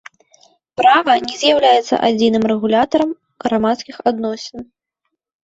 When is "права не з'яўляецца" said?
0.79-1.99